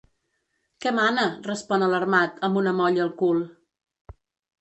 Què 0.85 0.93
mana? 0.99 1.25
—respon 1.43 1.85
alarmat, 1.87 2.39
amb 2.47 2.57
una 2.63 2.73
molla 2.79 3.05
al 3.05 3.13
cul—. 3.21 3.45